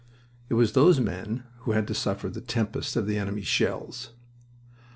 [0.49, 4.13] It was those men who had to suffer the tempest of the enemy's shells.